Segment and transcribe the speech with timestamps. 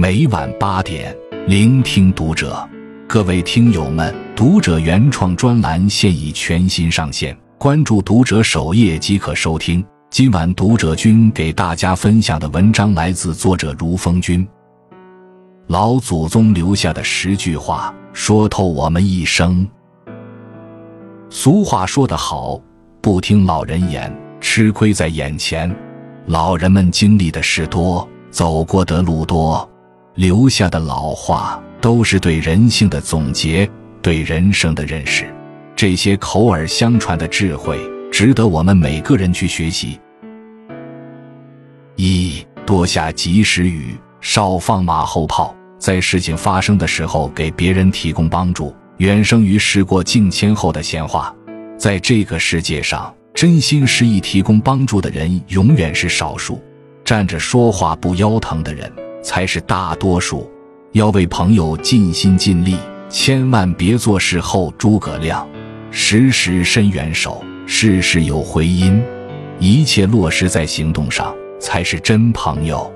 [0.00, 1.12] 每晚八点，
[1.48, 2.56] 聆听读者。
[3.08, 9.84] 各位听友们，读者原创专栏现已全新上线，关注读者首页即可收听。
[10.08, 14.46] 今晚读者君给大家分享的文章来自作者如风君。
[15.66, 19.68] 老祖宗留下的十句话，说透我们一生。
[21.28, 22.60] 俗话说得好，
[23.00, 25.74] 不听老人言，吃亏在眼前。
[26.26, 29.68] 老人们经历的事多，走过的路多。
[30.18, 33.70] 留下的老话都是对人性的总结，
[34.02, 35.32] 对人生的认识。
[35.76, 37.78] 这些口耳相传的智慧，
[38.10, 39.96] 值得我们每个人去学习。
[41.94, 45.54] 一多下及时雨，少放马后炮。
[45.78, 51.32] 在事情发生的时候，给别人提供帮助，远胜于时过境迁后的闲话。
[51.78, 56.60] 在这个世界上，真心实意提供帮助的人永远是少数，
[57.04, 58.92] 站着说话不腰疼的人。
[59.22, 60.50] 才是大多数。
[60.92, 62.76] 要为朋友尽心尽力，
[63.08, 65.46] 千万别做事后诸葛亮。
[65.90, 69.02] 时时伸援手，事事有回音。
[69.58, 72.90] 一切落实在行动上，才是真朋友。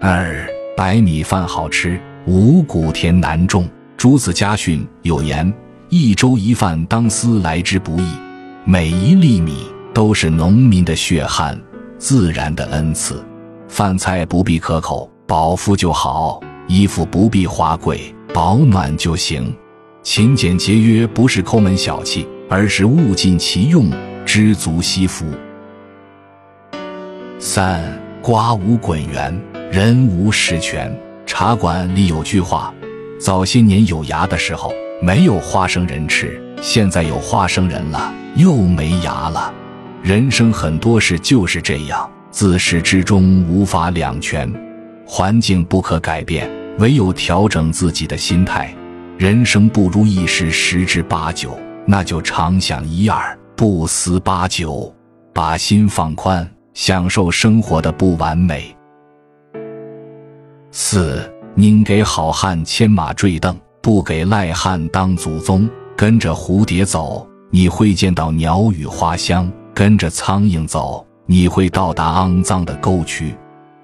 [0.00, 3.68] 二白米饭好吃，五谷田难种。
[3.96, 5.52] 朱子家训有言
[5.90, 8.06] ：“一粥一饭，当思来之不易。”
[8.64, 11.60] 每一粒米都是农民的血汗，
[11.98, 13.24] 自然的恩赐。
[13.68, 19.54] 饭菜不必可口，饱腹就好；衣服不必华贵，保暖就行。
[20.02, 23.90] 勤俭节约不是抠门小气，而是物尽其用，
[24.24, 25.26] 知足惜福。
[27.38, 27.84] 三
[28.22, 29.38] 瓜无滚圆，
[29.70, 30.92] 人无十全。
[31.26, 32.74] 茶馆里有句话：
[33.20, 34.72] 早些年有牙的时候
[35.02, 39.52] 没有花生仁吃，现在有花生仁了又没牙了。
[40.02, 42.10] 人生很多事就是这样。
[42.30, 44.52] 自始至终无法两全，
[45.06, 48.74] 环境不可改变，唯有调整自己的心态。
[49.16, 54.94] 人生不如意事十之八九，那就常想一二，不思八九，
[55.32, 58.76] 把心放宽，享受生活的不完美。
[60.70, 65.68] 四，宁给好汉牵马坠镫，不给赖汉当祖宗。
[65.96, 71.04] 跟着蝴蝶走，你会见到鸟语花香；跟着苍蝇走。
[71.30, 73.34] 你会到达肮脏的沟渠，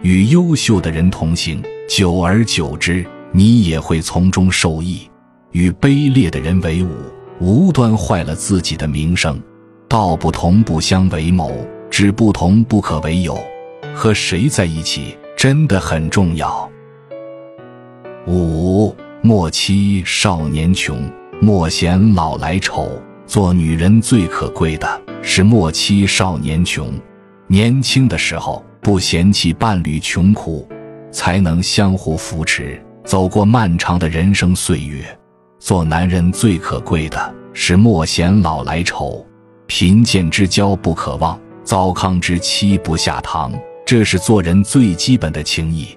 [0.00, 5.10] 与优秀的人同行，久而久之，你也会从中受益；
[5.52, 6.88] 与卑劣的人为伍，
[7.40, 9.38] 无端坏了自己的名声。
[9.86, 11.52] 道不同不相为谋，
[11.90, 13.38] 志不同不可为友。
[13.94, 16.66] 和谁在一起真的很重要。
[18.26, 20.98] 五，莫欺少年穷，
[21.42, 22.90] 莫嫌老来丑。
[23.26, 26.90] 做女人最可贵的是莫欺少年穷。
[27.46, 30.66] 年轻的时候不嫌弃伴侣穷苦，
[31.12, 35.04] 才能相互扶持，走过漫长的人生岁月。
[35.58, 39.24] 做男人最可贵的是莫嫌老来丑，
[39.66, 43.52] 贫贱之交不可忘，糟糠之妻不下堂。
[43.86, 45.88] 这是做人最基本的情谊。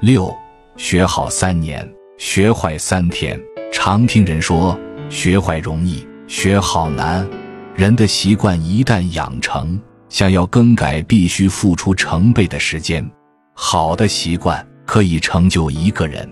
[0.00, 0.34] 六，
[0.76, 1.88] 学好三年，
[2.18, 3.40] 学坏三天。
[3.72, 4.76] 常听人说，
[5.08, 7.26] 学坏容易，学好难。
[7.74, 13.08] 人的习惯一旦养成，想要更改，必须付出成倍的时间。
[13.54, 16.28] 好的习惯可以成就一个人，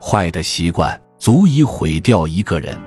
[0.00, 2.78] 坏的习惯足以毁掉一个人。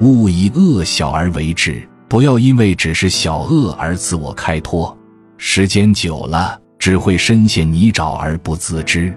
[0.00, 4.96] 勿以恶小而为之，不要因为只是小恶而自我开脱，
[5.36, 9.12] 时间久了只会深陷泥沼而不自知。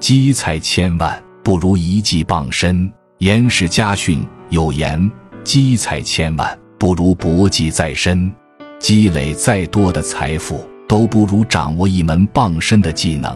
[0.00, 2.90] 积财千万不如一技傍身。
[3.18, 5.10] 严氏家训有言：
[5.44, 6.58] 积财千万。
[6.76, 8.30] 不如搏技在身，
[8.78, 13.34] 积累再多的财富都不如掌握一门傍身的技能。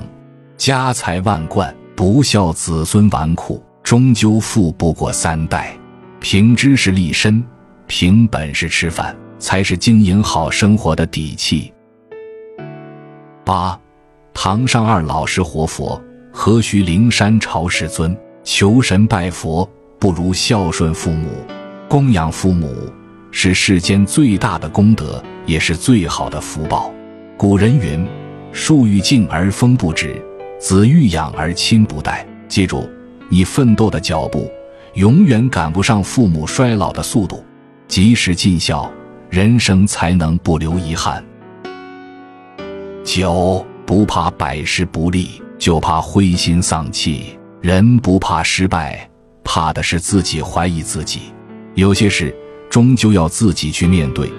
[0.59, 5.75] 家财万贯，不孝子孙纨绔，终究富不过三代。
[6.21, 7.43] 凭知识立身，
[7.87, 11.73] 凭本事吃饭，才是经营好生活的底气。
[13.47, 13.81] 八，
[14.35, 15.99] 堂上二老是活佛，
[16.31, 18.15] 何须灵山朝世尊？
[18.45, 19.67] 求神拜佛
[19.99, 21.29] 不如孝顺父母，
[21.89, 22.93] 供养父母。
[23.31, 26.91] 是世间最大的功德，也是最好的福报。
[27.37, 28.07] 古人云
[28.53, 30.21] ：“树欲静而风不止，
[30.59, 32.89] 子欲养而亲不待。”记住，
[33.29, 34.51] 你奋斗的脚步
[34.95, 37.45] 永远赶不上父母衰老的速度。
[37.87, 38.91] 及时尽孝，
[39.31, 41.23] 人生才能不留遗憾。
[43.05, 47.39] 九不怕百事不利，就怕灰心丧气。
[47.61, 49.09] 人不怕失败，
[49.45, 51.33] 怕的是自己怀疑自己。
[51.79, 52.35] 有些事。
[52.69, 54.31] 终究要自己去面对，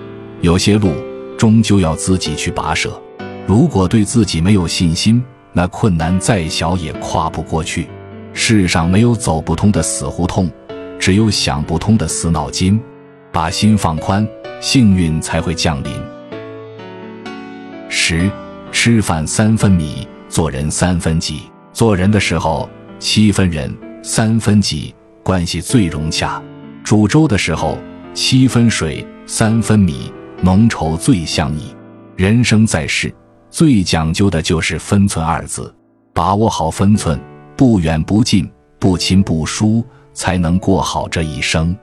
[0.42, 0.94] 有些路
[1.38, 3.02] 终究要自己去跋涉。
[3.48, 7.88] 如果对自己没有信心，那困难再小也跨不过去。
[8.34, 10.52] 世上没有走不通的死胡同，
[11.00, 12.78] 只有想不通的死脑筋。
[13.32, 14.28] 把心放宽，
[14.60, 15.92] 幸运才会降临。
[17.88, 18.30] 十，
[18.72, 21.44] 吃饭三分米，做人三分己。
[21.72, 22.70] 做人的时候，
[23.00, 24.94] 七分人，三分己，
[25.24, 26.40] 关系最融洽；
[26.90, 27.78] 煮粥的时候，
[28.16, 31.72] 七分水，三分米，浓稠最相宜。
[32.16, 33.14] 人生在世，
[33.52, 35.72] 最讲究的就是分寸二字，
[36.16, 37.22] 把握好分寸，
[37.56, 41.78] 不远不近，不亲不疏，才能过好这一生。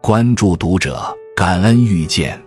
[0.00, 2.40] 关注读者，感恩遇见。